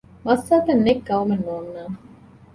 މައްސަލަތައް 0.25 0.83
ނެތް 0.85 1.03
ގައުމެއް 1.07 1.45
ނޯންނާނެ 1.47 1.91